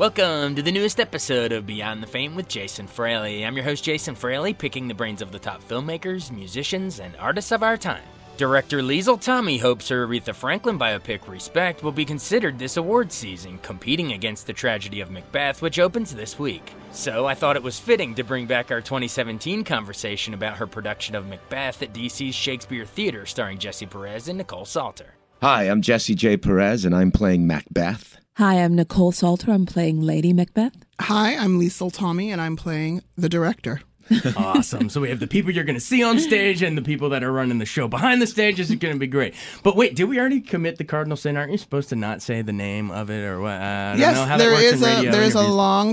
[0.00, 3.44] Welcome to the newest episode of Beyond the Fame with Jason Fraley.
[3.44, 7.52] I'm your host, Jason Fraley, picking the brains of the top filmmakers, musicians, and artists
[7.52, 8.02] of our time.
[8.38, 13.58] Director Liesl Tommy hopes her Aretha Franklin biopic Respect will be considered this award season,
[13.58, 16.72] competing against the tragedy of Macbeth, which opens this week.
[16.92, 21.14] So I thought it was fitting to bring back our 2017 conversation about her production
[21.14, 25.12] of Macbeth at DC's Shakespeare Theater, starring Jesse Perez and Nikkole Salter.
[25.42, 26.38] Hi, I'm Jesse J.
[26.38, 28.19] Perez, and I'm playing Macbeth.
[28.40, 29.52] Hi, I'm Nikkole Salter.
[29.52, 30.72] I'm playing Lady Macbeth.
[30.98, 33.82] Hi, I'm Liesl Tommy, and I'm playing the director.
[34.36, 34.88] Awesome.
[34.88, 37.22] So we have the people you're going to see on stage and the people that
[37.22, 38.56] are running the show behind the stage.
[38.56, 39.34] This is going to be great.
[39.62, 41.36] But wait, did we already commit the cardinal sin?
[41.36, 43.50] Aren't you supposed to not say the name of it or what?
[43.52, 45.42] Uh, I yes, don't know how there that works is in a there is a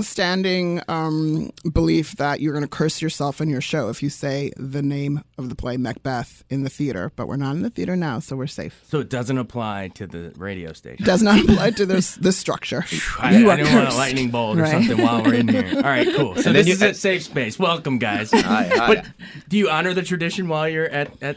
[0.02, 4.52] long-standing um, belief that you're going to curse yourself in your show if you say
[4.56, 7.12] the name of the play Macbeth in the theater.
[7.16, 8.82] But we're not in the theater now, so we're safe.
[8.88, 11.04] So it doesn't apply to the radio station.
[11.04, 12.84] Does not apply to this this structure.
[13.18, 14.72] I, You I are didn't want a lightning bolt or Right.
[14.72, 15.70] something while we're in here.
[15.76, 16.34] All right, cool.
[16.48, 17.58] So this you- is a safe space.
[17.58, 18.07] Welcome, guys.
[18.16, 18.86] Hi, hi.
[18.94, 19.06] But
[19.48, 21.36] do you honor the tradition while you're at, at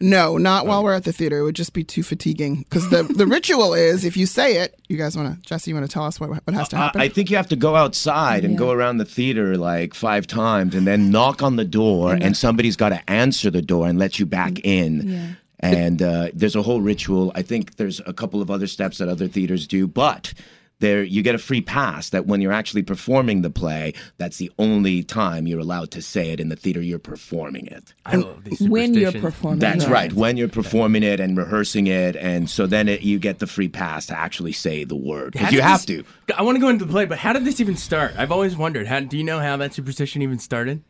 [0.00, 1.38] No, not while we're at the theater.
[1.38, 4.78] It would just be too fatiguing because the the ritual is if you say it,
[4.88, 7.00] you guys want to Jesse, you want to tell us what what has to happen?
[7.00, 8.58] I think you have to go outside and Yeah.
[8.58, 12.76] go around the theater like five times and then knock on the door, and somebody's
[12.76, 15.08] got to answer the door and let you back in.
[15.08, 15.26] Yeah.
[15.60, 17.30] And uh, there's a whole ritual.
[17.36, 20.34] I think there's a couple of other steps that other theaters do, but
[20.82, 24.52] there you get a free pass that when you're actually performing the play, that's the
[24.58, 27.94] only time you're allowed to say it in the theater you're performing it.
[28.04, 29.22] I love When you're superstitions.
[29.22, 29.58] performing.
[29.60, 29.90] That's yeah.
[29.92, 30.12] right.
[30.12, 33.68] When you're performing it and rehearsing it, and so then it, you get the free
[33.68, 36.34] pass to actually say the word because you have this- to.
[36.36, 38.12] I want to go into the play, but how did this even start?
[38.18, 38.86] I've always wondered.
[38.86, 40.82] How do you know how that superstition even started?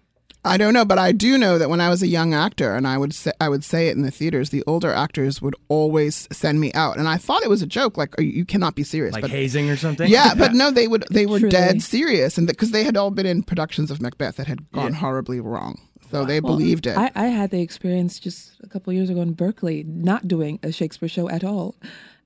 [0.45, 2.85] I don't know, but I do know that when I was a young actor and
[2.87, 6.27] I would say I would say it in the theaters, the older actors would always
[6.33, 8.83] send me out, and I thought it was a joke, like you you cannot be
[8.83, 9.13] serious.
[9.15, 10.11] Like but hazing or something?
[10.11, 11.53] yeah, but no, they would they were Truly.
[11.53, 14.95] dead serious, and because they had all been in productions of Macbeth that had gone
[14.95, 16.97] horribly wrong, so they Well, believed it.
[16.99, 20.73] I, I had the experience just a couple years ago in Berkeley, not doing a
[20.73, 21.77] Shakespeare show at all.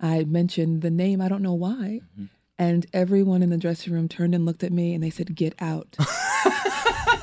[0.00, 2.00] I mentioned the name, I don't know why.
[2.14, 2.24] Mm-hmm.
[2.58, 5.54] And everyone in the dressing room turned and looked at me and they said, Get
[5.60, 5.94] out.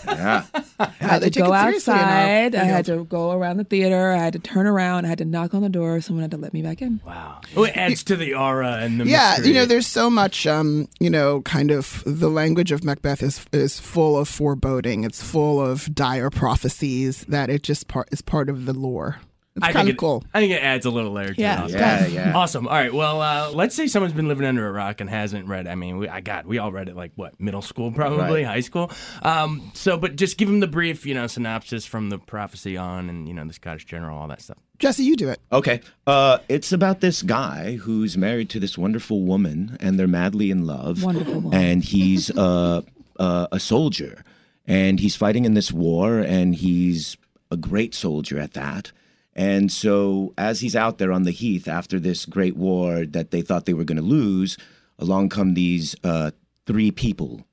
[0.05, 0.45] Yeah.
[0.79, 2.55] I had they to take go it seriously in our outside.
[2.55, 4.11] I had to go around the theater.
[4.11, 5.05] I had to turn around.
[5.05, 6.01] I had to knock on the door.
[6.01, 7.01] Someone had to let me back in.
[7.05, 7.41] Wow.
[7.55, 9.47] Oh, it adds to the aura and the yeah, mystery.
[9.47, 13.45] you know, there's so much, um, you know, kind of the language of Macbeth is
[13.51, 15.03] is full of foreboding.
[15.03, 19.19] It's full of dire prophecies that it just part is part of the lore.
[19.55, 20.23] It's I kind think of it, cool.
[20.33, 21.71] I think it adds a little layer to Yeah, it.
[21.71, 22.33] it Yeah, yeah.
[22.35, 22.67] Awesome.
[22.67, 22.91] All right.
[22.91, 25.67] Well, uh, let's say someone's been living under a rock and hasn't read.
[25.67, 28.45] I mean, we, I got we all read it like what middle school, probably Right.
[28.45, 28.89] high school.
[29.21, 33.09] Um, so, but just give them the brief, you know, synopsis from the prophecy on,
[33.09, 34.57] and you know, the Scottish general, all that stuff.
[34.79, 35.39] Jesse, you do it.
[35.51, 35.81] Okay.
[36.07, 40.65] Uh, it's about this guy who's married to this wonderful woman, and they're madly in
[40.65, 41.03] love.
[41.03, 41.53] Wonderful woman.
[41.53, 42.81] And he's uh,
[43.19, 44.23] uh, a soldier,
[44.65, 47.17] and he's fighting in this war, and he's
[47.51, 48.91] a great soldier at that.
[49.35, 53.41] And so, as he's out there on the heath after this great war that they
[53.41, 54.57] thought they were going to lose,
[54.99, 56.31] along come these uh,
[56.65, 57.45] three people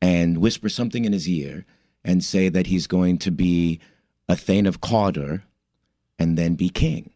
[0.00, 1.66] and whisper something in his ear
[2.04, 3.80] and say that he's going to be
[4.28, 5.42] a Thane of Cawdor
[6.18, 7.10] and then be king.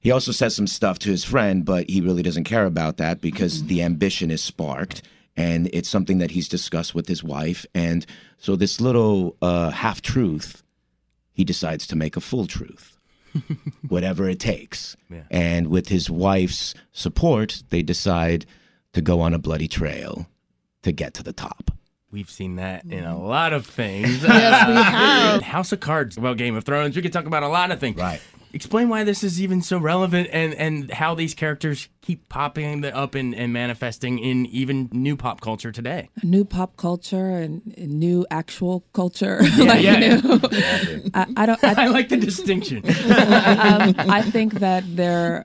[0.00, 3.20] He also says some stuff to his friend, but he really doesn't care about that
[3.20, 5.02] because the ambition is sparked
[5.36, 7.66] and it's something that he's discussed with his wife.
[7.74, 8.06] And
[8.38, 10.62] so, this little uh, half truth,
[11.32, 12.95] he decides to make a full truth,
[13.88, 14.96] whatever it takes.
[15.10, 15.22] Yeah.
[15.30, 18.46] And with his wife's support, they decide
[18.92, 20.26] to go on a bloody trail
[20.82, 21.70] to get to the top.
[22.10, 24.22] We've seen that in a lot of things.
[24.22, 25.42] Yes, we have.
[25.42, 26.96] House of Cards, well, Game of Thrones.
[26.96, 27.96] We could talk about a lot of things.
[27.98, 28.20] Right.
[28.56, 33.14] Explain why this is even so relevant and, and how these characters keep popping up
[33.14, 36.08] and, and manifesting in even new pop culture today.
[36.22, 39.40] new pop culture and, and new actual culture.
[39.42, 39.98] Yeah, Like, yeah.
[39.98, 40.40] you know,
[41.12, 41.62] I, I don't.
[41.62, 42.78] I, I like the distinction.
[42.78, 45.44] um, I think that they're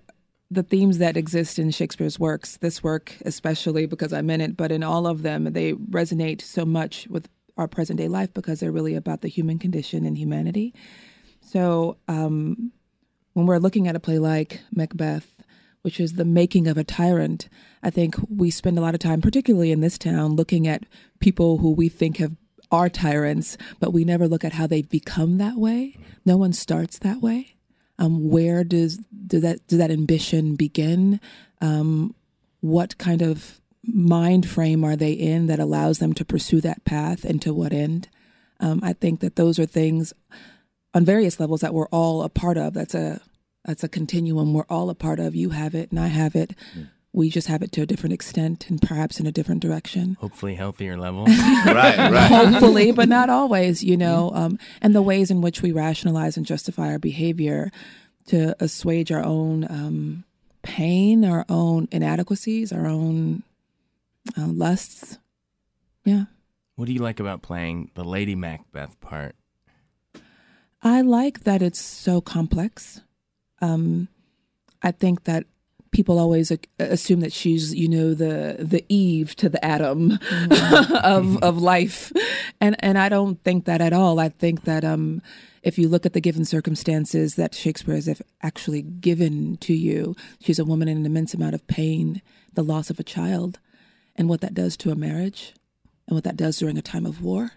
[0.49, 4.71] the themes that exist in Shakespeare's works, this work especially because I'm in it, but
[4.71, 7.27] in all of them, they resonate so much with
[7.57, 10.73] our present day life because they're really about the human condition and humanity.
[11.41, 12.71] So um,
[13.33, 15.43] when we're looking at a play like Macbeth,
[15.81, 17.49] which is the making of a tyrant,
[17.81, 20.85] I think we spend a lot of time, particularly in this town, looking at
[21.19, 22.35] people who we think have
[22.71, 25.97] are tyrants, but we never look at how they've become that way.
[26.25, 27.55] No one starts that way.
[27.99, 31.19] Um, where does does that does that ambition begin?
[31.59, 32.15] Um,
[32.61, 37.25] what kind of mind frame are they in that allows them to pursue that path,
[37.25, 38.07] and to what end?
[38.59, 40.13] Um, I think that those are things
[40.93, 42.73] on various levels that we're all a part of.
[42.73, 43.21] That's a
[43.65, 45.35] that's a continuum we're all a part of.
[45.35, 46.55] You have it, and I have it.
[46.75, 50.15] Mm we just have it to a different extent and perhaps in a different direction.
[50.19, 51.25] Hopefully, healthier level.
[51.25, 52.27] right, right.
[52.27, 54.31] Hopefully, but not always, you know.
[54.33, 57.71] Um, and the ways in which we rationalize and justify our behavior
[58.27, 60.23] to assuage our own um,
[60.63, 63.43] pain, our own inadequacies, our own
[64.37, 65.17] uh, lusts.
[66.05, 66.25] Yeah.
[66.75, 69.35] What do you like about playing the Lady Macbeth part?
[70.83, 73.01] I like that it's so complex.
[73.61, 74.07] Um,
[74.81, 75.45] I think that
[75.91, 80.95] people always assume that she's you know the the Eve to the Adam mm-hmm.
[81.03, 82.11] of of life,
[82.59, 84.19] and and I don't think that at all.
[84.19, 85.21] I think that um,
[85.61, 90.59] if you look at the given circumstances that Shakespeare has actually given to you, she's
[90.59, 92.21] a woman in an immense amount of pain,
[92.53, 93.59] the loss of a child,
[94.15, 95.53] and what that does to a marriage,
[96.07, 97.51] and what that does during a time of war.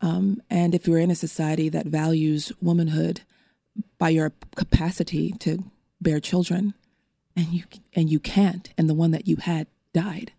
[0.00, 3.22] Um, and if you're in a society that values womanhood
[3.98, 5.64] by your capacity to
[6.00, 6.74] bear children,
[7.36, 7.62] and you
[7.94, 10.32] and you can't, and the one that you had died.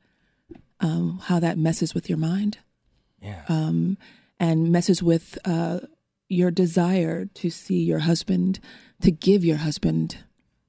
[0.82, 2.60] Um, how that messes with your mind,
[3.22, 3.98] yeah, um,
[4.40, 5.80] and messes with uh,
[6.30, 8.60] your desire to see your husband,
[9.02, 10.20] to give your husband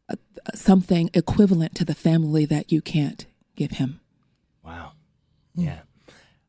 [0.08, 4.00] a, a, something equivalent to the family that you can't give him.
[4.64, 4.92] Wow,
[5.54, 5.80] yeah.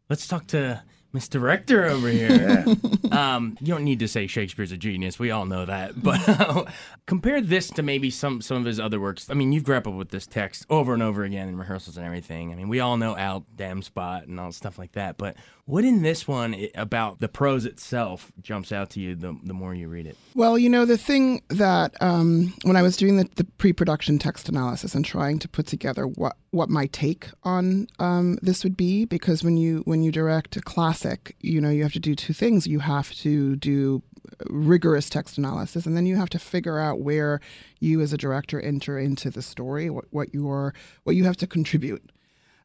[0.10, 0.82] Let's talk to
[1.14, 2.66] Miss Director over here.
[3.12, 3.36] Yeah.
[3.36, 5.20] Um, you don't need to say Shakespeare's a genius.
[5.20, 5.92] We all know that.
[6.02, 6.66] But uh,
[7.06, 9.30] compare this to maybe some some of his other works.
[9.30, 12.52] I mean, you've grappled with this text over and over again in rehearsals and everything.
[12.52, 15.18] I mean, we all know Al Damn Spot and all stuff like that.
[15.18, 15.36] But
[15.66, 19.74] what in this one about the prose itself jumps out to you the, the more
[19.74, 20.18] you read it?
[20.36, 24.20] Well, you know, the thing that um, when I was doing the, the pre production
[24.20, 28.78] text analysis and trying to put together what, what my take on um, this would
[28.78, 32.16] be, because when you when you direct a classic, you know, you have to do
[32.16, 32.68] two things.
[32.68, 34.04] You have to do
[34.46, 37.42] rigorous text analysis and then you have to figure out where
[37.80, 41.36] you as a director enter into the story what, what you are what you have
[41.36, 42.12] to contribute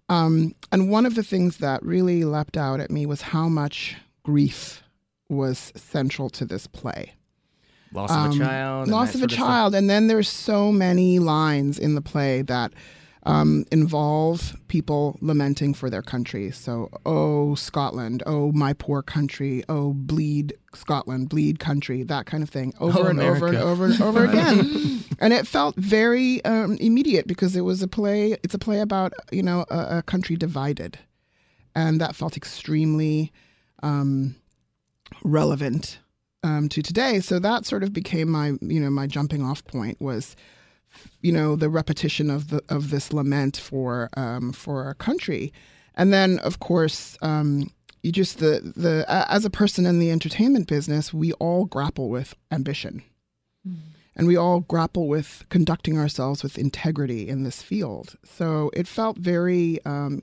[0.08, 3.96] um, and one of the things that really leapt out at me was how much
[4.22, 4.82] grief
[5.28, 7.14] was central to this play.
[7.92, 8.88] Loss of um, a child.
[8.88, 9.74] Loss of a child.
[9.74, 12.72] And then there's so many lines in the play that
[13.26, 16.52] um, involve people lamenting for their country.
[16.52, 22.49] So, oh, Scotland, oh, my poor country, oh, bleed Scotland, bleed country, that kind of
[22.49, 25.02] thing, over oh, and over and over and over again.
[25.19, 29.12] and it felt very um, immediate because it was a play, it's a play about,
[29.32, 30.99] you know, a, a country divided.
[31.75, 33.32] And that felt extremely
[33.82, 34.37] um,
[35.25, 35.99] relevant
[36.44, 37.19] um, to today.
[37.19, 40.37] So that sort of became my, you know, my jumping off point was
[41.20, 45.52] you know the repetition of the of this lament for um, for our country,
[45.94, 47.70] and then of course um,
[48.06, 52.35] you just the the as a person in the entertainment business, we all grapple with
[52.52, 53.02] ambition,
[53.66, 53.76] mm.
[54.14, 58.16] and we all grapple with conducting ourselves with integrity in this field.
[58.25, 60.23] So it felt very um,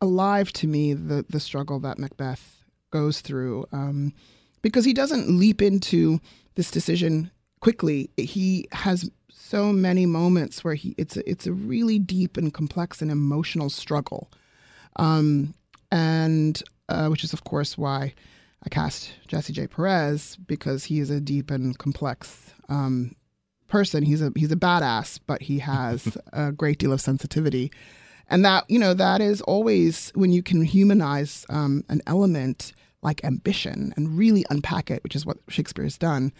[0.00, 4.14] alive to me the the struggle that Macbeth goes through, um,
[4.62, 6.20] because he doesn't leap into
[6.54, 7.30] this decision
[7.60, 8.08] quickly.
[8.16, 13.02] He has so many moments where he it's a, it's a really deep and complex
[13.02, 14.30] and emotional struggle,
[14.96, 15.54] um,
[15.90, 18.14] and uh, which is of course why
[18.64, 19.66] I cast Jesse J.
[19.66, 23.14] Perez because he is a deep and complex um,
[23.68, 24.04] person.
[24.04, 27.72] He's a he's a badass, but he has a great deal of sensitivity,
[28.28, 32.72] and that you know that is always when you can humanize um, an element
[33.02, 36.32] like ambition and really unpack it, which is what Shakespeare has done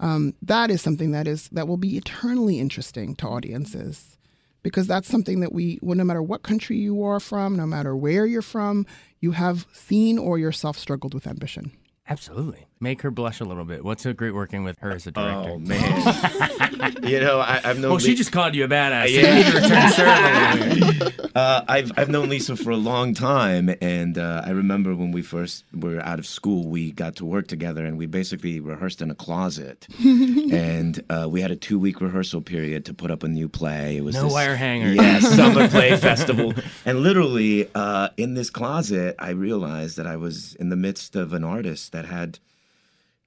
[0.00, 4.18] um, that is something that is that will be eternally interesting to audiences
[4.62, 7.96] because that's something that we well, no matter what country you are from no matter
[7.96, 8.86] where you're from
[9.20, 11.72] you have seen or yourself struggled with ambition.
[12.08, 13.82] Absolutely make her blush a little bit.
[13.84, 15.50] What's so great working with her as a director?
[15.54, 17.90] Oh man, you know I, I've known.
[17.90, 19.08] well, she just called you a badass.
[19.10, 19.20] Yeah.
[19.38, 20.74] you need to return serve over
[21.20, 21.30] here.
[21.34, 25.22] uh, I've I've known Lisa for a long time, and uh, I remember when we
[25.22, 29.10] first were out of school, we got to work together, and we basically rehearsed in
[29.10, 33.28] a closet, and uh, we had a two week rehearsal period to put up a
[33.28, 33.96] new play.
[33.96, 34.96] It was No this- wire hangers.
[34.96, 40.54] Yeah, summer play festival, and literally uh, in this closet, I realized that I was
[40.56, 42.38] in the midst of an artist that had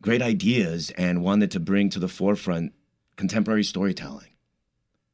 [0.01, 2.73] great ideas and wanted to bring to the forefront
[3.15, 4.29] contemporary storytelling.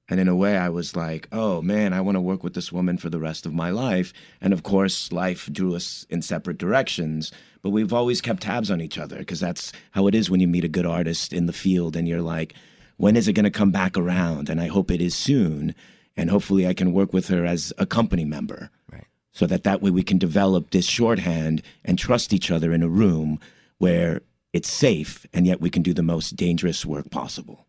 [0.10, 2.72] And in a way, I was like, oh man, I want to work with this
[2.72, 4.13] woman for the rest of my life.
[4.42, 8.82] And of course, life drew us in separate directions, but we've always kept tabs on
[8.82, 11.54] each other because that's how it is when you meet a good artist in the
[11.54, 12.54] field and you're like,
[12.98, 14.50] when is it going to come back around?
[14.50, 15.74] And I hope it is soon.
[16.16, 18.70] And hopefully, I can work with her as a company member.
[18.92, 19.08] Right.
[19.32, 22.88] So that that way we can develop this shorthand and trust each other in a
[22.88, 23.40] room
[23.80, 24.22] where
[24.54, 27.66] it's safe and yet we can do the most dangerous work possible.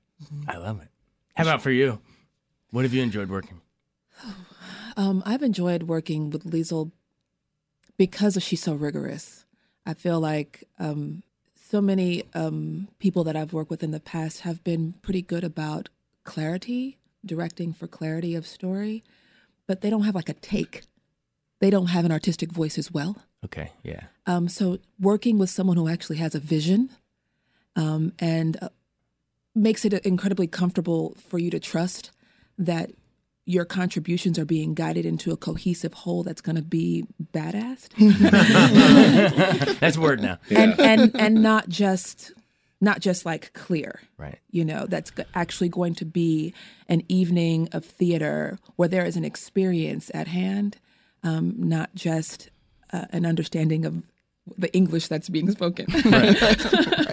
[0.47, 0.89] I love it.
[1.35, 2.01] How about for you?
[2.71, 3.61] What have you enjoyed working?
[4.97, 6.93] Um, I've enjoyed working with Liesl
[7.97, 9.45] because she's so rigorous.
[9.85, 11.25] I feel like um,
[11.57, 15.43] so many um, people that I've worked with in the past have been pretty good
[15.43, 15.89] about
[16.23, 19.03] clarity, directing for clarity of story,
[19.67, 20.83] but they don't have like a take.
[21.61, 23.17] They don't have an artistic voice as well.
[23.45, 24.05] Okay, yeah.
[24.27, 26.91] Um, so working with someone who actually has a vision
[27.77, 28.69] um, and uh,
[29.55, 32.11] makes it incredibly comfortable for you to trust
[32.59, 32.91] that
[33.47, 37.89] your contributions are being guided into a cohesive whole that's going to be badass
[39.81, 40.39] That's word now.
[40.51, 42.33] and and and not just
[42.81, 44.39] not just like clear Right.
[44.51, 46.55] you know that's actually going to be
[46.89, 50.79] an evening of theater where there is an experience at hand
[51.23, 52.49] um, not just
[52.95, 54.03] uh, an understanding of
[54.59, 55.87] the english that's being spoken.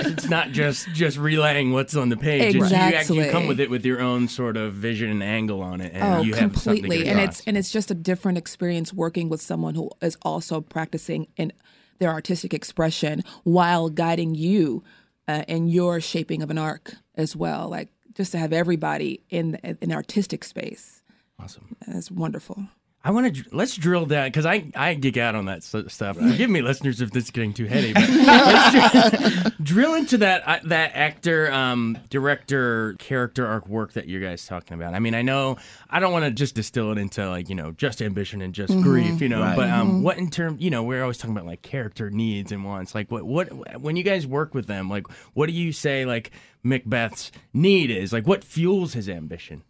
[0.03, 2.55] It's not just just relaying what's on the page.
[2.55, 5.79] It's you actually come with it with your own sort of vision and angle on
[5.79, 7.03] it, and oh you have completely.
[7.03, 10.59] Get and it's and it's just a different experience working with someone who is also
[10.59, 11.53] practicing in
[12.00, 14.83] their artistic expression while guiding you
[15.27, 17.69] uh, in your shaping of an arc as well.
[17.69, 21.01] Like just to have everybody in an artistic space
[21.41, 21.75] awesome.
[21.88, 22.67] That's wonderful
[23.03, 26.17] I want to let's drill down because I I geek out on that s- stuff.
[26.17, 27.93] Forgive me, listeners, if this is getting too heady.
[27.93, 34.05] But let's dr- drill into that uh, that actor, um, director, character arc work that
[34.05, 34.93] you guys talking about.
[34.93, 35.58] I mean, I know
[35.89, 38.74] I don't want to just distill it into like you know just ambition and just
[38.81, 39.41] grief, you know.
[39.41, 39.55] Right.
[39.55, 42.63] But um, what in terms, you know, we're always talking about like character needs and
[42.63, 42.93] wants.
[42.93, 46.29] Like what what when you guys work with them, like what do you say like
[46.63, 48.13] Macbeth's need is?
[48.13, 49.63] Like what fuels his ambition?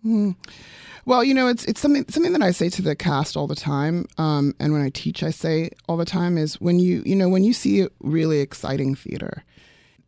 [1.05, 3.55] Well, you know, it's it's something something that I say to the cast all the
[3.55, 7.15] time, um, and when I teach, I say all the time is when you you
[7.15, 9.43] know when you see really exciting theater,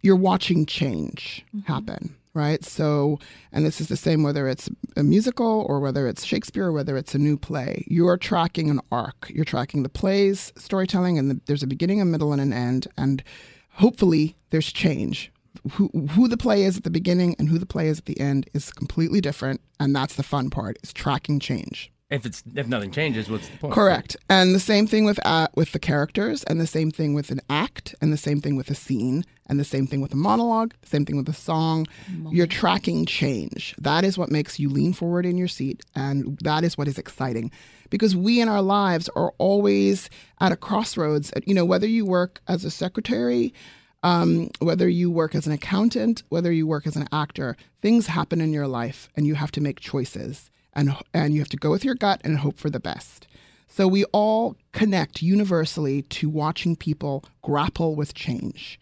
[0.01, 2.63] you're watching change happen, right?
[2.63, 3.19] So,
[3.51, 6.95] and this is the same whether it's a musical or whether it's Shakespeare or whether
[6.95, 7.83] it's a new play.
[7.87, 9.31] You are tracking an arc.
[9.33, 12.87] You're tracking the play's storytelling, and the, there's a beginning, a middle, and an end,
[12.97, 13.23] and
[13.71, 15.31] hopefully there's change
[15.73, 18.19] who who the play is at the beginning and who the play is at the
[18.19, 21.91] end is completely different, and that's the fun part is tracking change.
[22.09, 23.73] If it's if nothing changes, what's the point?
[23.73, 27.31] Correct, and the same thing with uh, with the characters, and the same thing with
[27.31, 30.17] an act, and the same thing with a scene, and the same thing with a
[30.17, 31.87] monologue, the same thing with a song.
[32.29, 33.73] You're tracking change.
[33.79, 36.99] That is what makes you lean forward in your seat, and that is what is
[36.99, 37.51] exciting,
[37.89, 40.07] because we in our lives are always
[40.39, 41.31] at a crossroads.
[41.47, 43.55] You know, whether you work as a secretary
[44.03, 48.41] um, whether you work as an accountant, whether you work as an actor, things happen
[48.41, 51.71] in your life and you have to make choices and, and you have to go
[51.71, 53.27] with your gut and hope for the best.
[53.67, 58.79] So we all connect universally to watching people grapple with change.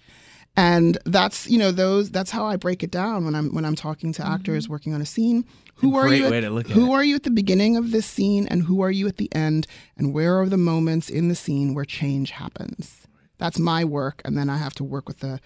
[0.57, 3.75] And that's, you know, those that's how I break it down when I'm when I'm
[3.75, 5.45] talking to actors working on a scene.
[5.75, 6.25] Who are you?
[6.25, 6.91] At, at who it.
[6.91, 9.65] are you at the beginning of this scene and who are you at the end
[9.95, 13.07] and where are the moments in the scene where change happens?
[13.41, 15.41] That's my work and then I have to work with the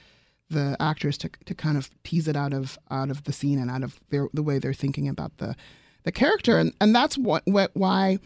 [0.50, 3.72] the actors to to kind of tease it out of out of the scene and
[3.72, 5.56] out of their the way they're thinking about the
[6.04, 8.20] the character and and that's what, what why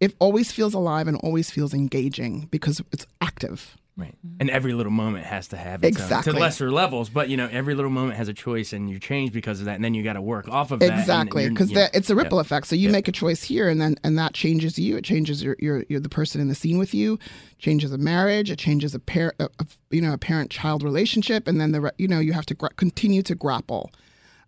[0.00, 3.76] it always feels alive and always feels engaging because it's active.
[3.96, 4.14] Right.
[4.40, 6.32] And every little moment has to have its own- Exactly.
[6.32, 9.32] to lesser levels, but you know, every little moment has a choice and you change
[9.32, 10.98] because of that and then you got to work off of that.
[10.98, 11.86] Exactly, because yeah.
[11.94, 12.42] it's a ripple Yeah.
[12.42, 12.66] effect.
[12.66, 14.96] So you make a choice here, and then and that changes you.
[14.96, 17.20] It changes your your, your the person in the scene with you,
[17.60, 18.50] changes a marriage.
[18.50, 21.92] It changes a pair, a, a, you know, a parent child relationship, and then the
[21.96, 23.92] you know you have to gra- continue to grapple.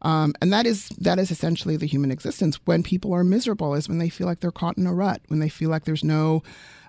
[0.02, 2.58] Um, and that is that is essentially the human existence.
[2.64, 5.38] When people are miserable, is when they feel like they're caught in a rut, when
[5.38, 6.42] they feel like there's no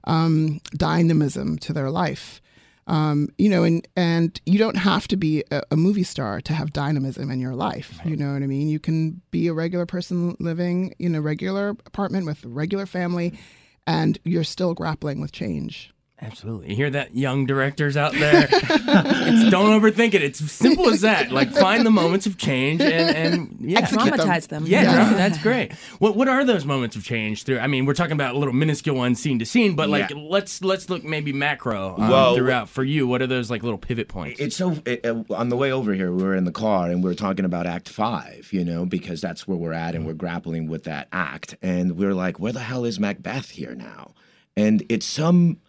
[0.06, 2.42] um, dynamism to their life.
[2.88, 6.54] Um, you know, and and you don't have to be a, a movie star to
[6.54, 8.00] have dynamism in your life.
[8.06, 8.70] You know what I mean?
[8.70, 13.38] You can be a regular person living in a regular apartment with a regular family,
[13.86, 15.94] and you're still grappling with change.
[16.20, 16.72] Absolutely.
[16.72, 18.48] You hear that, young directors out there?
[18.52, 20.24] it's, don't overthink it.
[20.24, 21.32] It's simple as that.
[21.32, 23.82] Like, find the moments of change and, and yeah.
[23.82, 24.00] Them.
[24.00, 24.66] Traumatize them.
[24.66, 25.14] Yeah, Yeah.
[25.14, 25.74] that's great.
[26.00, 27.60] What what are those moments of change through?
[27.60, 30.18] I mean, we're talking about little minuscule ones, scene to scene, but like, Yeah.
[30.18, 33.08] let's let's look maybe macro um, Well- throughout for you.
[33.08, 34.40] What are those like little pivot points?
[34.40, 36.12] It's so it, uh, on the way over here.
[36.12, 39.22] We were in the car and we were talking about Act Five, you know, because
[39.22, 41.56] that's where we're at, and we're grappling with that act.
[41.62, 44.16] And we're like, where the hell is Macbeth here now?
[44.56, 45.60] And it's some.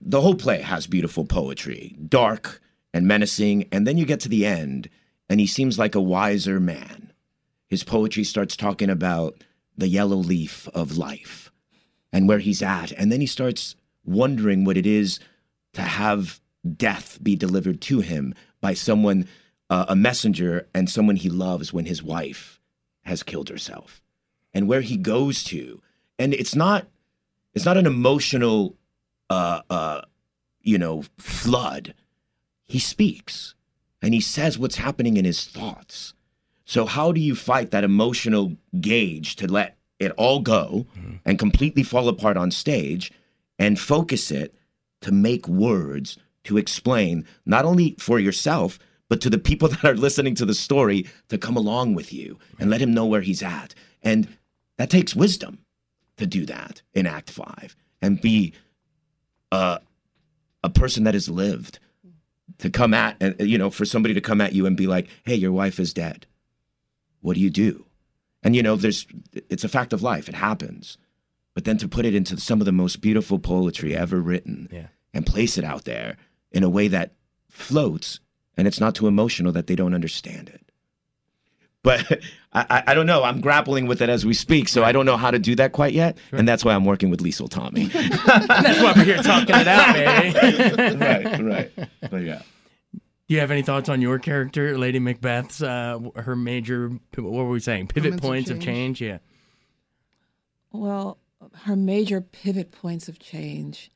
[0.00, 2.60] The whole play has beautiful poetry, dark
[2.92, 4.88] and menacing, and then you get to the end,
[5.28, 7.12] and he seems like a wiser man.
[7.68, 9.42] His poetry starts talking about
[9.76, 11.52] the yellow leaf of life
[12.12, 15.18] and where he's at, and then he starts wondering what it is
[15.74, 16.40] to have
[16.76, 19.28] death be delivered to him by someone,
[19.68, 22.60] uh, a messenger, and someone he loves when his wife
[23.02, 24.00] has killed herself,
[24.54, 25.82] and where he goes to,
[26.18, 26.86] and it's not,
[27.54, 28.76] it's not an emotional,
[29.30, 30.02] uh, uh,
[30.62, 31.94] you know, flood.
[32.66, 33.54] He speaks,
[34.02, 36.14] and he says what's happening in his thoughts.
[36.64, 40.86] So how do you fight that emotional gauge to let it all go
[41.24, 43.12] and completely fall apart on stage
[43.58, 44.54] and focus it
[45.00, 48.78] to make words to explain not only for yourself
[49.08, 52.38] but to the people that are listening to the story to come along with you
[52.58, 54.28] and let him know where he's at and
[54.76, 55.58] that takes wisdom
[56.16, 58.52] to do that in act 5 and be
[59.52, 59.80] a
[60.64, 61.78] a person that has lived
[62.58, 65.08] to come at and you know for somebody to come at you and be like
[65.24, 66.26] hey your wife is dead.
[67.20, 67.86] What do you do?
[68.42, 69.06] And you know there's
[69.48, 70.28] it's a fact of life.
[70.28, 70.98] It happens.
[71.54, 74.88] But then to put it into some of the most beautiful poetry ever written Yeah.
[75.14, 76.16] and place it out there
[76.52, 77.12] in a way that
[77.48, 78.20] floats
[78.56, 80.65] and it's not too emotional that they don't understand it
[81.86, 82.20] but
[82.52, 83.22] I, I- I don't know.
[83.22, 85.70] I'm grappling with it as we speak, so I don't know how to do that
[85.72, 87.84] quite yet, and that's why I'm working with Liesl Tommy.
[87.86, 90.96] that's why we're here talking it out, baby.
[91.04, 91.88] right, right.
[92.10, 92.42] But yeah.
[93.28, 97.48] Do you have any thoughts on your character, Lady Macbeth's, uh, her major, what were
[97.48, 98.98] we saying, pivot Moments points of change.
[98.98, 99.02] change?
[99.02, 99.18] Yeah.
[100.72, 101.18] Well,
[101.64, 103.90] her major pivot points of change.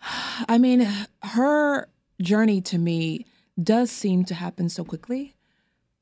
[0.48, 0.88] I mean,
[1.22, 1.88] her
[2.22, 3.26] journey to me
[3.62, 5.34] does seem to happen so quickly,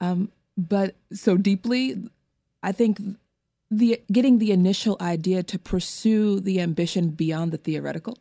[0.00, 2.10] um, but so deeply.
[2.62, 3.00] I think
[3.70, 8.16] the getting the initial idea to pursue the ambition beyond the theoretical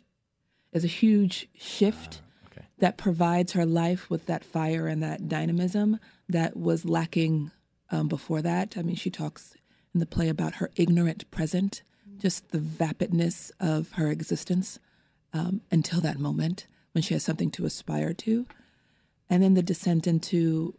[0.74, 2.66] is a huge shift okay.
[2.80, 7.52] that provides her life with that fire and that dynamism that was lacking
[7.92, 8.76] um, before that.
[8.78, 9.56] I mean, she talks
[9.94, 11.84] in the play about her ignorant present,
[12.18, 14.80] just the vapidness of her existence
[15.32, 18.46] um, until that moment when she has something to aspire to,
[19.30, 20.76] and then the descent into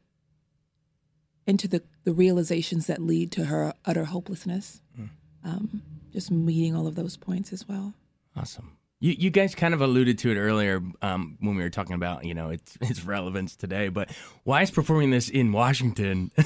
[1.47, 4.81] into the, the realizations that lead to her utter hopelessness.
[5.45, 5.83] Um,
[6.13, 7.95] just meeting all of those points as well.
[8.35, 8.77] Awesome.
[8.99, 12.25] You, you guys kind of alluded to it earlier um, when we were talking about
[12.25, 14.11] you know its its relevance today, but
[14.45, 16.33] why is performing this in Washington?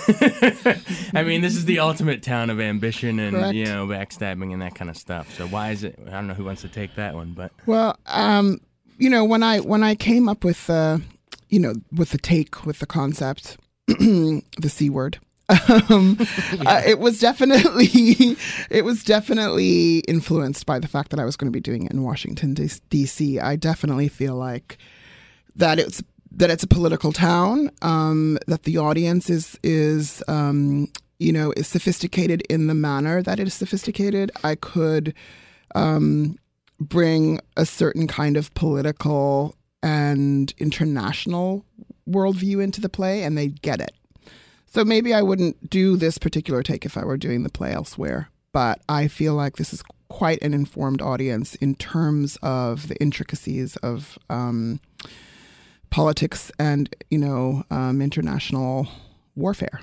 [1.14, 3.54] I mean, this is the ultimate town of ambition and Correct.
[3.54, 5.32] you know backstabbing and that kind of stuff.
[5.36, 5.98] So why is it?
[6.08, 8.60] I don't know who wants to take that one, but Well, um,
[8.98, 11.00] you know, when I when I came up with the,
[11.48, 13.56] you know, with the take with the concept,
[14.58, 15.18] the c word.
[15.68, 16.16] Um,
[16.64, 18.36] uh, it was definitely
[18.70, 21.92] it was definitely influenced by the fact that I was going to be doing it
[21.92, 23.40] in Washington D.C.
[23.40, 24.78] I definitely feel like
[25.56, 31.32] that it's that it's a political town, um, that the audience is is um, you
[31.32, 34.30] know is sophisticated in the manner that it is sophisticated.
[34.44, 35.14] I could
[35.74, 36.38] um,
[36.78, 41.64] bring a certain kind of political and international
[42.10, 43.92] worldview into the play, and they'd get it.
[44.66, 48.30] So maybe I wouldn't do this particular take if I were doing the play elsewhere.
[48.52, 53.76] But I feel like this is quite an informed audience in terms of the intricacies
[53.76, 54.80] of um,
[55.90, 58.88] politics and you know um, international
[59.34, 59.80] warfare.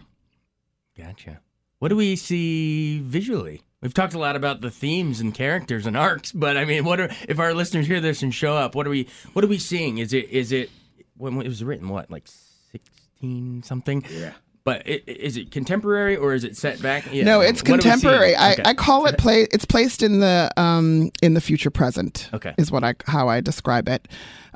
[0.97, 1.39] gotcha.
[1.79, 3.61] What do we see visually?
[3.81, 6.99] We've talked a lot about the themes and characters and arcs, but I mean, what
[6.99, 8.73] are if our listeners hear this and show up?
[8.73, 9.99] What are we what are we seeing?
[9.99, 10.71] Is it is it
[11.17, 11.89] when it was written?
[11.89, 12.27] What like
[12.71, 14.03] sixteen something?
[14.09, 14.31] Yeah.
[14.63, 17.05] But i- i- is it contemporary or is it set back?
[17.13, 17.23] Yeah.
[17.23, 17.91] No, it's What are we seeing?
[17.93, 18.35] contemporary.
[18.35, 18.63] I, Okay.
[18.65, 19.47] I call it play.
[19.51, 22.29] It's placed in the um in the future present.
[22.33, 22.53] Okay.
[22.57, 24.07] is what I how I describe it.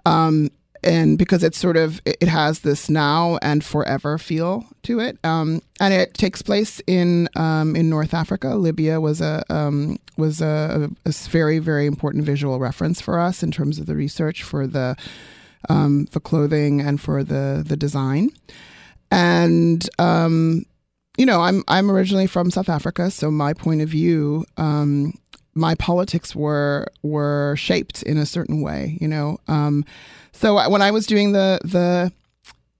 [0.05, 0.49] Um,
[0.83, 5.17] and because it's sort of it it has this now and forever feel to it,
[5.23, 8.55] um, and it takes place in um, in North Africa.
[8.55, 13.43] Libya was a um, was a, a s- very very important visual reference for us
[13.43, 14.95] in terms of the research for the
[15.69, 18.31] um, the clothing and for the the design,
[19.09, 20.65] and um,
[21.17, 24.45] you know I'm I'm originally from South Africa, so my point of view.
[24.57, 25.13] Um,
[25.53, 29.37] my politics were were shaped in a certain way, you know.
[29.47, 29.85] Um,
[30.31, 32.11] so when I was doing the the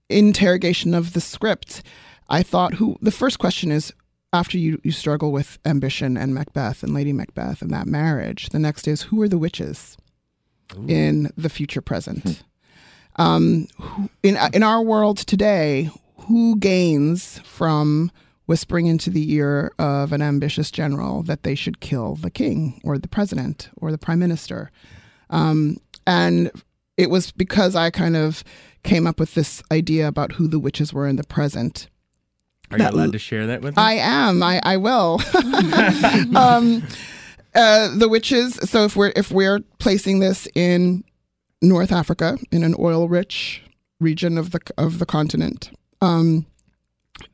[0.08, 1.82] interrogation of the script,
[2.28, 3.92] I thought, who the first question is
[4.32, 8.48] after you you struggle with ambition and Macbeth and Lady Macbeth and that marriage.
[8.48, 9.96] The next is who are the witches
[10.88, 12.42] in the future present.
[13.16, 13.68] Um,
[14.22, 18.10] in in our world today, who gains from
[18.46, 22.98] whispering into the ear of an ambitious general that they should kill the king or
[22.98, 24.70] the president or the prime minister?
[25.30, 26.50] Um, and
[26.96, 28.44] it was because I kind of
[28.82, 31.88] came up with this idea about who the witches were in the present.
[32.70, 33.82] Are you allowed to share that with us?
[33.82, 34.42] I am.
[34.42, 35.20] I, I will.
[36.36, 36.82] um,
[37.54, 38.54] uh, the witches.
[38.70, 41.04] So if we're if we're placing this in
[41.62, 43.62] North Africa, in an oil-rich
[44.00, 45.70] region of the of the continent,
[46.00, 46.44] um,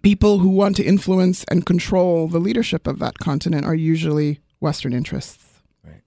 [0.02, 4.92] people who want to influence and control the leadership of that continent are usually Western
[4.92, 5.60] interests.
[5.82, 6.02] Right.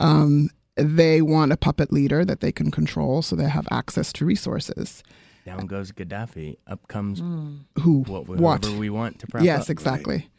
[0.00, 4.24] Um, they want a puppet leader that they can control, so they have access to
[4.24, 5.02] resources.
[5.44, 6.56] Down goes Gaddafi.
[6.66, 7.20] Up comes
[7.80, 8.00] Who?
[8.04, 8.64] what, what?
[8.64, 9.70] whoever we want to prop yes up.
[9.70, 10.30] exactly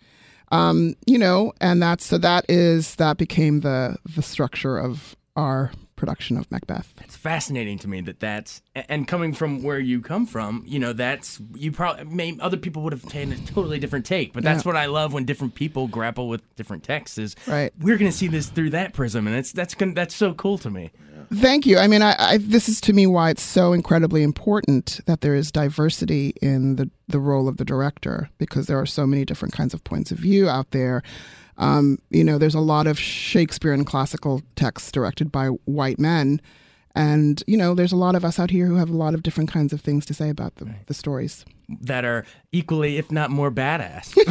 [0.51, 5.71] um you know and that's so that is that became the the structure of our
[6.05, 10.27] production of macbeth It's fascinating to me that that's and coming from where you come
[10.27, 14.05] from, you know, that's you probably may other people would have taken a totally different
[14.05, 14.69] take, but that's Yeah.
[14.69, 17.17] what I love when different people grapple with different texts.
[17.17, 17.71] Is Right.
[17.79, 20.59] We're going to see this through that prism, and it's that's gonna, that's so cool
[20.59, 20.91] to me.
[21.33, 24.99] thank you i mean I, I this is to me why it's so incredibly important
[25.07, 29.07] that there is diversity in the the role of the director because there are so
[29.07, 31.01] many different kinds of points of view out there
[31.57, 36.41] um, you know there's a lot of shakespeare and classical texts directed by white men.
[36.97, 39.23] And you know there's a lot of us out here who have a lot of
[39.23, 41.45] different kinds of things to say about the, the stories
[41.81, 44.13] That are equally, if not more, badass.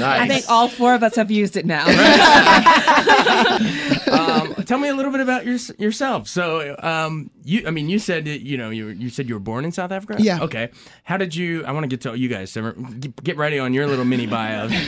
[0.00, 1.86] I think all four of us have used it now.
[4.12, 6.28] um, tell me a little bit about your, yourself.
[6.28, 9.40] So, um, you, I mean, you said you know, you were- you said you were
[9.40, 10.16] born in South Africa.
[10.18, 10.40] Yeah.
[10.42, 10.70] Okay.
[11.04, 11.64] How did you?
[11.64, 12.50] I want to get to you guys.
[12.50, 14.68] So get- get ready on your little mini bio.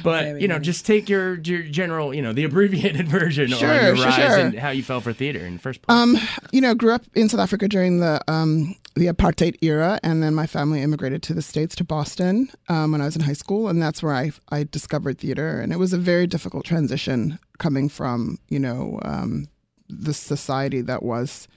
[0.00, 3.84] But you know, just take your your general, you know, the abbreviated version Sure, on
[3.84, 4.38] your sure, rise sure.
[4.38, 5.98] and how you fell for theater in the first place.
[5.98, 6.16] Um,
[6.52, 10.34] you know, grew up in South Africa during the um, the apartheid era, and then
[10.34, 13.68] my family immigrated to the states to Boston um, when I was in high school,
[13.68, 17.88] and that's where I I discovered theater, and it was a very difficult transition coming
[17.88, 19.48] from you know um,
[19.88, 21.48] the society that was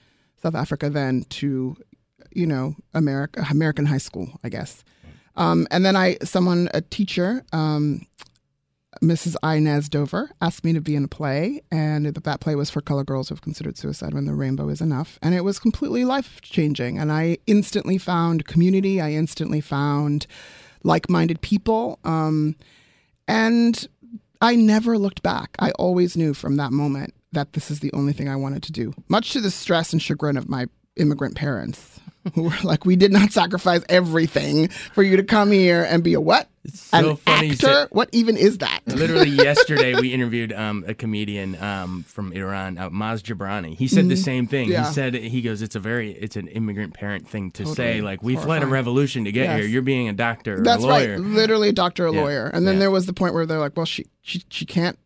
[0.42, 1.76] South Africa then to
[2.32, 4.84] you know America American high school, I guess.
[5.36, 7.44] Um, and then I someone a teacher.
[9.00, 9.36] Mrs.
[9.42, 12.80] Inez Dover asked me to be in a play, and that that play was for
[12.80, 15.18] color girls who have considered suicide when the rainbow is enough.
[15.22, 16.98] And it was completely life changing.
[16.98, 19.00] And I instantly found community.
[19.00, 20.26] I instantly found
[20.84, 21.98] like minded people.
[22.04, 22.56] Um,
[23.26, 23.86] and
[24.40, 25.56] I never looked back.
[25.58, 28.72] I always knew from that moment that this is the only thing I wanted to
[28.72, 31.91] do, much to the stress and chagrin of my immigrant parents.
[32.34, 36.14] Who were like, we did not sacrifice everything for you to come here and be
[36.14, 36.48] a what?
[36.72, 37.88] so An funny actor?
[37.90, 38.82] What even is that?
[38.86, 43.74] Literally yesterday, we interviewed um, a comedian um, from Iran, uh, Maz Jobrani.
[43.76, 44.66] He said the same thing.
[44.66, 44.72] Mm-hmm.
[44.72, 44.86] Yeah.
[44.86, 48.00] He said he goes, "It's a very, it's an immigrant parent thing to say.
[48.00, 49.58] Like we fled a revolution to get Yes.
[49.60, 49.66] here.
[49.68, 51.20] You're being a doctor or That's a lawyer." right.
[51.20, 52.20] Literally a doctor, a Yeah.
[52.20, 52.46] lawyer.
[52.46, 52.80] And then Yeah.
[52.80, 54.96] there was the point where they're like, well, she she she can't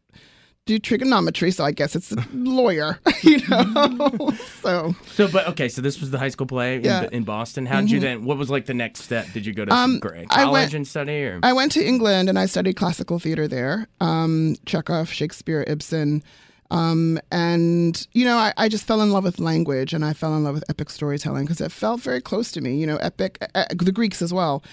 [0.66, 4.32] do trigonometry, so I guess it's a lawyer, you know.
[4.62, 7.04] so So, but okay, so this was the high school play in, Yeah.
[7.04, 7.14] Mm-hmm.
[7.14, 7.66] in Boston.
[7.66, 8.24] How did you then?
[8.24, 9.26] What was like the next step?
[9.32, 11.84] Did you go to Um, gra- I college went- and study, or I went to
[11.86, 13.86] England and I studied classical theater there.
[14.00, 16.22] Um, Chekhov, Shakespeare, Ibsen.
[16.68, 20.36] Um, and, you know, I, I just fell in love with language and I fell
[20.36, 23.38] in love with epic storytelling because it felt very close to me, you know, epic,
[23.54, 24.64] uh, the Greeks as well.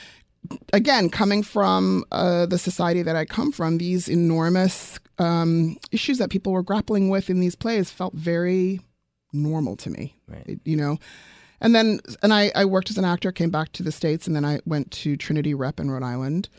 [0.74, 6.30] Again, coming from uh, the society that I come from, these enormous um, issues that
[6.30, 8.82] people were grappling with in these plays felt very
[9.32, 10.44] normal to me, Right.
[10.48, 10.98] It- you know.
[11.62, 14.36] And then, and I, I worked as an actor, came back to the States, and
[14.36, 16.50] then I went to Trinity Rep in Rhode Island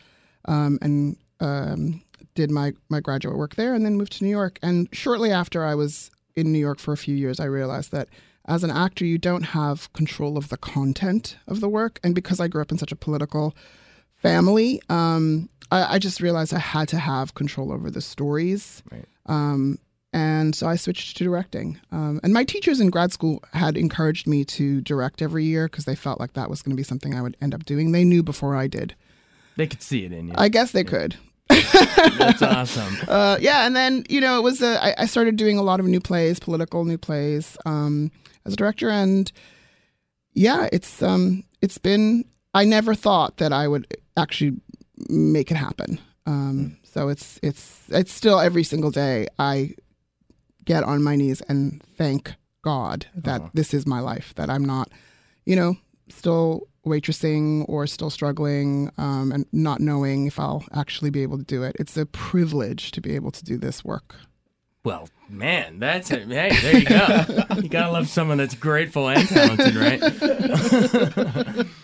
[0.46, 2.02] um, and um,
[2.34, 4.58] did my, my graduate work there and then moved to New York.
[4.62, 8.08] And shortly after I was in New York for a few years, I realized that
[8.46, 11.98] as an actor, you don't have control of the content of the work.
[12.04, 13.54] And because I grew up in such a political
[14.14, 18.82] family, um, I, I just realized I had to have control over the stories.
[18.90, 19.06] Right.
[19.26, 19.78] Um,
[20.12, 21.80] And so I switched to directing.
[21.90, 25.86] Um, and my teachers in grad school had encouraged me to direct every year because
[25.86, 27.90] they felt like that was going to be something I would end up doing.
[27.92, 28.94] They knew before I did.
[29.56, 30.34] They could see it in you.
[30.36, 31.16] I guess they could.
[31.48, 32.96] That's awesome.
[33.08, 35.80] Uh, yeah, and then you know it was a, I, I started doing a lot
[35.80, 38.10] of new plays, political new plays, um,
[38.46, 39.30] as a director, and
[40.32, 42.24] yeah, it's um, it's been.
[42.52, 44.60] I never thought that I would actually
[45.08, 45.98] make it happen.
[46.26, 49.74] Um, so it's it's it's still every single day I
[50.64, 54.32] get on my knees and thank God that this is my life.
[54.36, 54.90] That I'm not,
[55.44, 55.76] you know,
[56.08, 61.44] still waitressing or still struggling um, and not knowing if I'll actually be able to
[61.44, 61.76] do it.
[61.78, 64.16] It's a privilege to be able to do this work.
[64.84, 66.28] Well, man, that's it.
[66.28, 67.24] Hey, there you go.
[67.56, 71.66] You gotta love someone that's grateful and talented, right?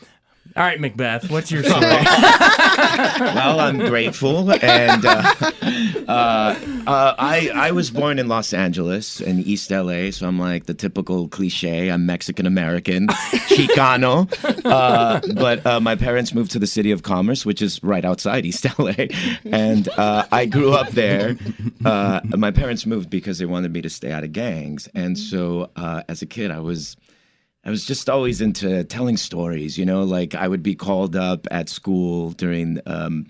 [0.57, 1.81] All right, Macbeth, what's your story?
[1.81, 5.35] well, I'm grateful, and uh,
[6.09, 6.59] uh,
[6.89, 10.75] uh, I I was born in Los Angeles in East LA, so I'm like the
[10.75, 11.89] typical cliche.
[11.89, 13.07] I'm Mexican American,
[13.49, 14.29] Chicano,
[14.65, 18.45] uh, but uh, my parents moved to the city of Commerce, which is right outside
[18.45, 18.95] East LA,
[19.45, 21.37] and uh, I grew up there.
[21.81, 26.23] my parents moved because they wanted me to stay out of gangs, and so as
[26.23, 26.97] a kid, I was.
[27.65, 31.47] I was just always into telling stories, you know, like I would be called up
[31.51, 33.27] at school during um,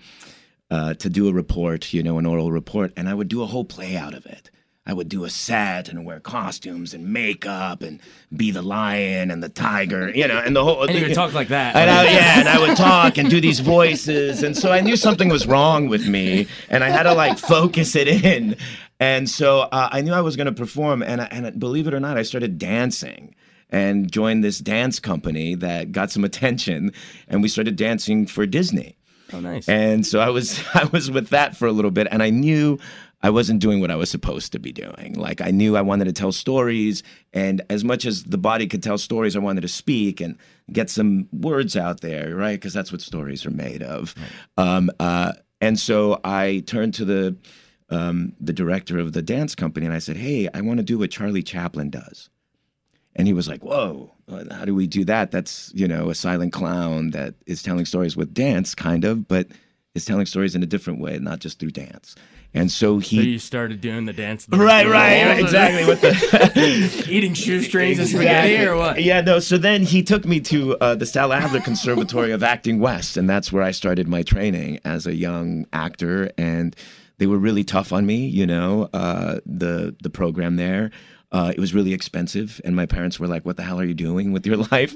[0.69, 3.45] uh, to do a report, you know, an oral report, and I would do a
[3.45, 4.49] whole play out of it.
[4.85, 7.99] I would do a set and wear costumes and makeup and
[8.35, 10.83] be the lion and the tiger, you know, and the whole.
[10.87, 11.75] And you would talk like that.
[11.75, 14.95] And I, yeah, and I would talk and do these voices, and so I knew
[14.95, 18.55] something was wrong with me, and I had to like focus it in,
[18.97, 21.99] and so uh, I knew I was going to perform, and and believe it or
[21.99, 23.35] not, I started dancing
[23.71, 26.91] and joined this dance company that got some attention,
[27.27, 28.97] and we started dancing for Disney.
[29.33, 29.67] Oh, nice.
[29.69, 32.79] And so I was I was with that for a little bit, and I knew
[33.23, 35.13] I wasn't doing what I was supposed to be doing.
[35.15, 37.03] Like I knew I wanted to tell stories,
[37.33, 40.37] and as much as the body could tell stories, I wanted to speak and
[40.71, 42.59] get some words out there, right?
[42.59, 44.15] Because that's what stories are made of.
[44.57, 44.67] Right.
[44.67, 47.37] Um, uh, and so I turned to the
[47.89, 50.97] um, the director of the dance company, and I said, "Hey, I want to do
[50.97, 52.29] what Charlie Chaplin does."
[53.15, 54.13] And he was like, Whoa,
[54.51, 55.31] how do we do that?
[55.31, 59.47] That's, you know, a silent clown that is telling stories with dance, kind of, but
[59.93, 62.15] is telling stories in a different way, not just through dance.
[62.53, 63.15] And so he.
[63.15, 64.45] So you started doing the dance.
[64.49, 65.85] right, right, right, exactly.
[65.85, 69.01] With the eating shoestrings and spaghetti, or what?
[69.01, 69.39] Yeah, no.
[69.39, 73.29] So then he took me to uh, the Stella Adler Conservatory of Acting West, and
[73.29, 76.31] that's where I started my training as a young actor.
[76.37, 76.75] And
[77.19, 80.91] they were really tough on me, you know, uh, the the program there.
[81.31, 83.93] Uh, it was really expensive, and my parents were like, "What the hell are you
[83.93, 84.93] doing with your life?"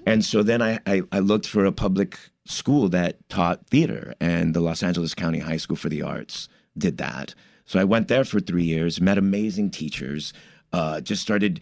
[0.06, 4.54] and so then I, I, I looked for a public school that taught theater, and
[4.54, 7.34] the Los Angeles County High School for the Arts did that.
[7.66, 10.32] So I went there for three years, met amazing teachers,
[10.72, 11.60] uh, just started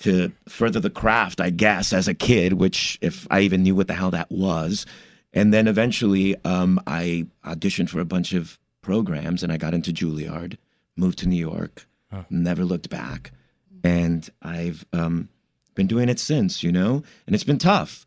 [0.00, 3.88] to further the craft, I guess, as a kid, which if I even knew what
[3.88, 4.86] the hell that was.
[5.32, 9.92] And then eventually um, I auditioned for a bunch of programs and I got into
[9.92, 10.56] Juilliard,
[10.96, 12.22] moved to New York, huh.
[12.30, 13.32] never looked back
[13.84, 15.28] and I've um,
[15.74, 18.06] been doing it since, you know, and it's been tough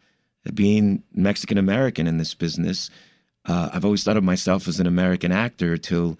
[0.54, 2.90] being Mexican American in this business.
[3.46, 6.18] Uh, I've always thought of myself as an American actor till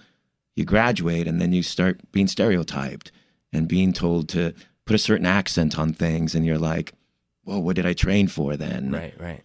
[0.56, 3.12] you graduate and then you start being stereotyped
[3.54, 4.54] and being told to
[4.86, 6.94] put a certain accent on things, and you're like,
[7.46, 9.42] "Well, what did I train for then?" Right, right.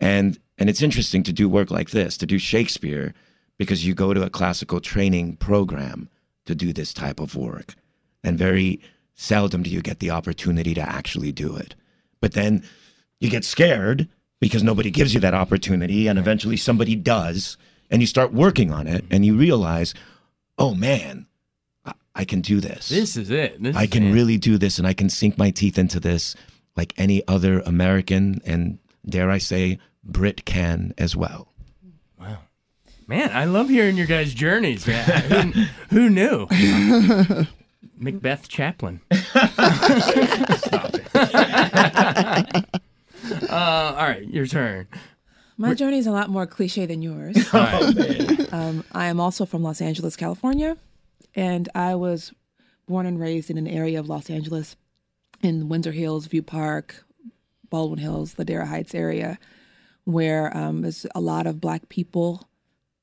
[0.00, 3.14] And and it's interesting to do work like this, to do Shakespeare,
[3.58, 6.08] because you go to a classical training program
[6.46, 7.74] to do this type of work,
[8.24, 8.80] and very
[9.20, 11.74] seldom do you get the opportunity to actually do it.
[12.20, 12.64] But then
[13.20, 14.08] you get scared
[14.40, 17.58] because nobody gives you that opportunity, and eventually somebody does,
[17.90, 19.92] and you start working on it, and you realize,
[20.56, 21.26] oh man,
[21.84, 22.88] I, I can do this.
[22.88, 23.62] This is it.
[23.62, 24.12] This I can it.
[24.14, 26.34] really do this, and I can sink my teeth into this
[26.74, 31.52] like any other American, and dare I say, Brit can as well.
[32.18, 32.38] Wow.
[33.06, 34.84] Man, I love hearing your guys' journeys.
[34.86, 35.52] who,
[35.90, 36.46] who knew?
[38.00, 39.00] Macbeth Chaplin.
[39.12, 41.14] Stop it.
[43.50, 44.88] uh, all right, your turn.
[45.58, 47.36] My journey is a lot more cliche than yours.
[47.62, 50.76] Oh, um, I am also from Los Angeles, California,
[51.36, 52.32] and I was
[52.88, 54.74] born and raised in an area of Los Angeles
[55.42, 57.04] in Windsor Hills, View Park,
[57.68, 59.38] Baldwin Hills, Ladera Heights area,
[60.04, 62.48] where um, there's a lot of Black people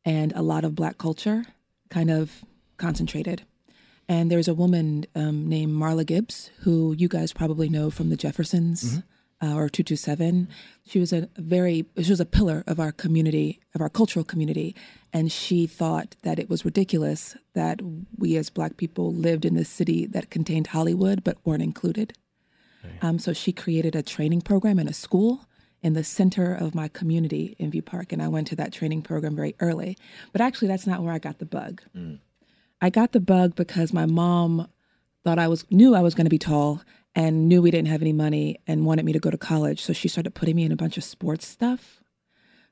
[0.03, 1.45] and a lot of Black culture
[1.89, 2.43] kind of
[2.77, 3.43] concentrated.
[4.09, 8.15] And there's a woman um, named Marla Gibbs, who you guys probably know from the
[8.15, 8.83] Jeffersons.
[8.83, 8.99] Mm-hmm.
[9.39, 10.47] uh, or 227.
[10.85, 14.75] She was a very, she was a pillar of our community, of our cultural community.
[15.13, 17.79] And she thought that it was ridiculous that
[18.17, 22.13] we as Black people lived in this city that contained Hollywood but weren't included.
[23.01, 25.45] Um, so she created a training program in a school
[25.81, 28.11] in the center of my community in View Park.
[28.11, 29.97] And I went to that training program very early.
[30.31, 31.81] But actually, that's not where I got the bug.
[32.81, 34.67] I got the bug because my mom
[35.23, 36.81] thought I was knew I was going to be tall
[37.15, 39.81] and knew we didn't have any money and wanted me to go to college.
[39.81, 42.01] So she started putting me in a bunch of sports stuff.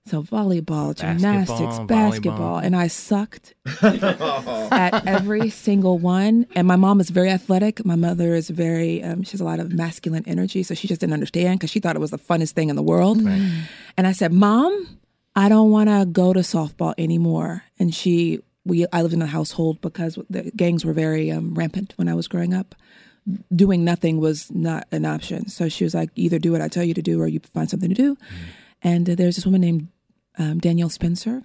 [0.07, 6.45] So volleyball, gymnastics, Basketball, basketball, and I sucked at every single one.
[6.53, 7.83] And my mom is very athletic.
[7.83, 10.61] My mother is very, um, she has a lot of masculine energy.
[10.61, 12.83] So she just didn't understand because she thought it was the funnest thing in the
[12.83, 13.17] world.
[13.97, 14.99] And I said, Mom,
[15.35, 17.63] I don't want to go to softball anymore.
[17.79, 21.93] And she, we, I lived in a household because the gangs were very um, rampant
[21.97, 22.75] when I was growing up.
[23.55, 25.47] Doing nothing was not an option.
[25.47, 27.69] So she was like, either do what I tell you to do or you find
[27.69, 28.17] something to do.
[28.81, 29.87] And uh, there's this woman named
[30.37, 31.43] um, Danielle Spencer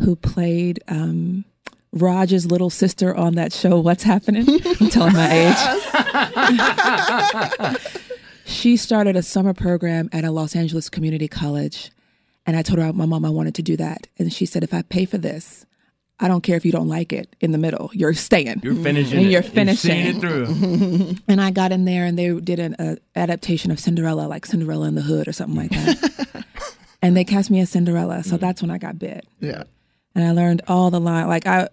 [0.00, 1.44] who played um,
[1.92, 4.46] Raj's little sister on that show, What's Happening?
[4.80, 5.54] I'm telling my
[7.72, 7.78] age.
[8.44, 11.90] she started a summer program at a Los Angeles community college.
[12.44, 14.08] And I told her, my mom, I wanted to do that.
[14.18, 15.64] And she said, if I pay for this,
[16.22, 17.90] I don't care if you don't like it in the middle.
[17.92, 18.60] You're staying.
[18.62, 19.30] You're finishing And it.
[19.30, 20.06] you're seeing finishing.
[20.06, 21.16] it through.
[21.28, 24.86] And I got in there and they did an uh, adaptation of Cinderella, like Cinderella
[24.88, 26.44] in the Hood or something like that.
[27.02, 28.22] and they cast me as Cinderella.
[28.22, 29.26] So that's when I got bit.
[29.40, 29.64] Yeah.
[30.14, 31.68] And I learned all the line, like I,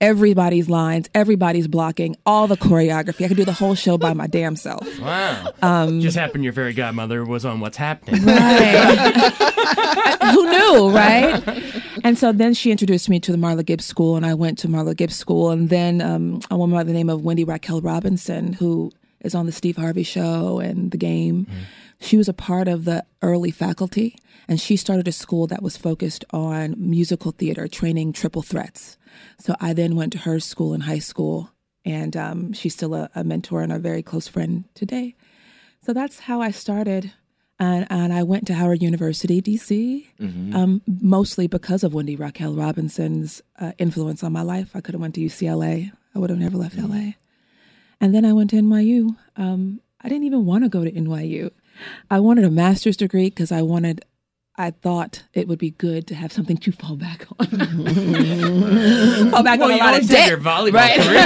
[0.00, 3.24] everybody's lines, everybody's blocking, all the choreography.
[3.24, 4.98] I could do the whole show by my damn self.
[4.98, 5.52] Wow.
[5.62, 8.22] Um, Just happened your fairy godmother was on What's Happening.
[8.24, 9.32] Right.
[10.32, 11.42] Who knew, right?
[12.02, 14.68] And so then she introduced me to the Marla Gibbs School, and I went to
[14.68, 15.50] Marla Gibbs School.
[15.50, 19.46] And then um, a woman by the name of Wendy Raquel Robinson, who is on
[19.46, 21.46] the Steve Harvey Show and The Game,
[22.00, 24.16] she was a part of the early faculty,
[24.48, 28.96] and she started a school that was focused on musical theater, training triple threats.
[29.38, 31.50] So I then went to her school in high school,
[31.84, 35.14] and um, she's still a, a mentor and a very close friend today.
[35.84, 37.12] So that's how I started.
[37.60, 40.06] And, and I went to Howard University, DC,
[40.54, 44.70] um, mostly because of Wendy Raquel Robinson's uh, influence on my life.
[44.74, 45.92] I could have went to UCLA.
[46.14, 47.12] I would have never left LA.
[48.00, 49.14] And then I went to NYU.
[49.36, 51.50] Um, I didn't even want to go to NYU.
[52.10, 54.06] I wanted a master's degree because I wanted,
[54.56, 57.46] I thought it would be good to have something to fall back on.
[59.30, 60.28] fall back well, on a you lot always of had debt.
[60.30, 60.98] your volleyball right?
[60.98, 61.18] career.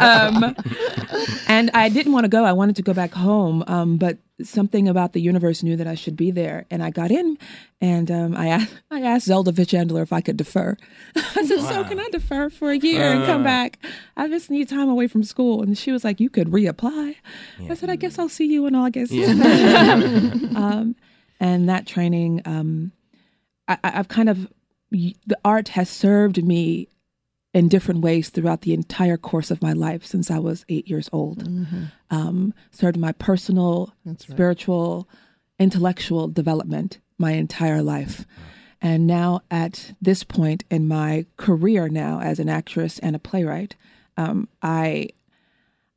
[0.00, 0.56] um,
[1.48, 2.46] and I didn't want to go.
[2.46, 5.94] I wanted to go back home, um, but something about the universe knew that I
[5.94, 6.64] should be there.
[6.70, 7.36] And I got in,
[7.80, 10.76] and um, I asked, I asked Zelda Fichandler if I could defer.
[11.16, 13.78] I said, "So can I defer for a year and come back?
[14.16, 17.16] I just need time away from school." And she was like, "You could reapply."
[17.68, 19.12] I said, "I guess I'll see you in August."
[20.56, 20.96] um,
[21.40, 22.92] and that training, um,
[23.66, 24.52] I, I- I've kind of
[24.90, 26.88] the art has served me
[27.54, 31.08] in different ways throughout the entire course of my life since I was eight years
[31.12, 31.42] old.
[32.10, 35.08] Um, served my personal, spiritual,
[35.58, 38.26] intellectual development my entire life.
[38.80, 43.74] And now, at this point in my career, now as an actress and a playwright,
[44.16, 45.08] um, I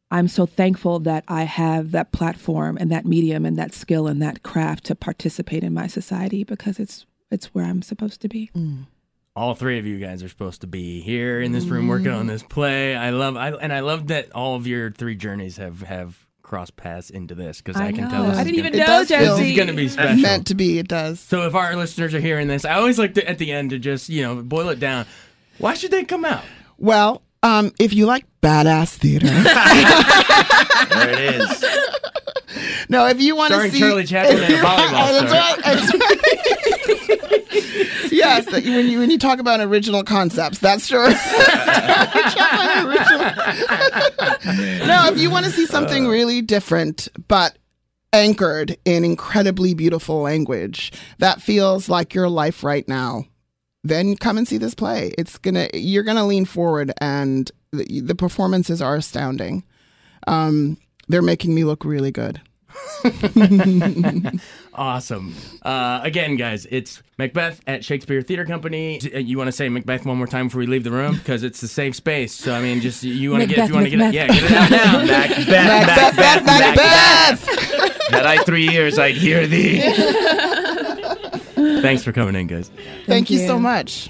[0.09, 4.21] I'm so thankful that I have that platform and that medium and that skill and
[4.21, 8.49] that craft to participate in my society because it's it's where I'm supposed to be.
[9.35, 12.27] All three of you guys are supposed to be here in this room working on
[12.27, 12.95] this play.
[12.95, 16.75] I love, I, and I love that all of your three journeys have have crossed
[16.75, 18.09] paths into this because I, I can know.
[18.09, 19.73] tell this I is didn't even gonna, It know, does feel- this is going to
[19.73, 20.21] be special.
[20.21, 21.21] Meant to be, it does.
[21.21, 23.79] So if our listeners are hearing this, I always like to at the end to
[23.79, 25.05] just you know boil it down.
[25.59, 26.43] Why should they come out?
[26.77, 29.27] Well, um, if you like badass theater,
[30.89, 31.65] There it is.
[32.89, 35.57] no, if you want to Starring see Charlie Chaplin and a volleyball star.
[35.63, 36.20] that's right.
[38.11, 41.07] Yes, that when you when you talk about original concepts, that's true.
[44.85, 47.57] No, if you want to see something really different, but
[48.13, 53.23] anchored in incredibly beautiful language that feels like your life right now,
[53.83, 55.13] then come and see this play.
[55.17, 59.63] It's gonna you're gonna lean forward, and the, the performances are astounding.
[60.27, 62.41] Um, they're making me look really good.
[64.73, 65.35] Awesome.
[65.63, 69.01] Uh, again, guys, it's Macbeth at Shakespeare Theater Company.
[69.13, 71.43] Uh, You want to say Macbeth one more time before we leave the room because
[71.43, 72.33] it's a safe space.
[72.33, 74.27] So I mean, just you want to get if you want to get it, yeah,
[74.27, 74.97] get it out now.
[74.99, 77.47] Macbeth, Macbeth, Macbeth, Macbeth.
[77.47, 78.01] Macbeth.
[78.11, 79.81] Had I three years, I'd hear thee.
[81.81, 82.71] Thanks for coming in, guys.
[83.05, 83.39] Thank, you.
[83.39, 83.47] you.
[83.47, 84.09] so much.